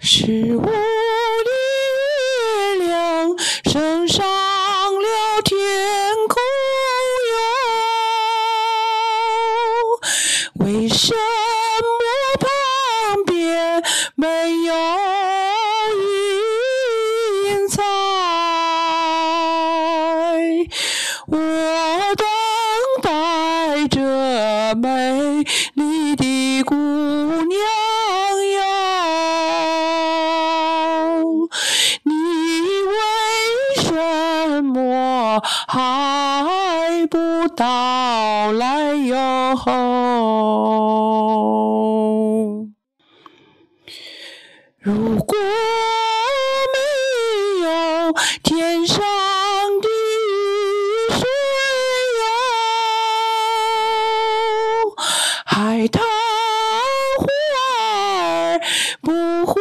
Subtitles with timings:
[0.00, 0.70] 十五的
[2.78, 5.58] 月亮升上了天
[6.28, 6.40] 空
[10.54, 11.18] 哟，为什么
[12.40, 12.48] 旁
[13.26, 13.82] 边
[14.14, 14.26] 没
[14.64, 14.74] 有
[17.44, 17.82] 云彩？
[21.26, 21.36] 我
[22.16, 22.24] 等
[23.02, 24.00] 待着
[24.76, 25.44] 美
[25.74, 26.74] 丽的姑
[35.66, 39.58] 还不到来哟？
[44.80, 45.36] 如果
[46.72, 46.78] 没
[47.62, 48.12] 有
[48.42, 51.20] 天上的雨水
[52.20, 52.22] 哟，
[55.44, 56.00] 海棠
[57.18, 57.26] 花
[57.66, 58.60] 儿
[59.02, 59.12] 不
[59.44, 59.60] 会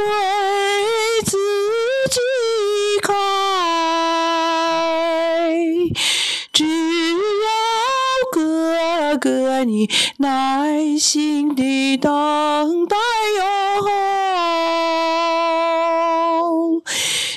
[9.17, 12.95] 哥你耐心地等待
[13.37, 14.01] 哟。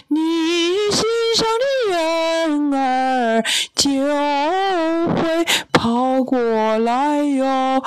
[0.08, 0.19] 你
[0.91, 1.05] 心
[1.36, 3.42] 上的人儿
[3.75, 3.91] 就
[5.17, 6.39] 会跑过
[6.78, 7.83] 来哟。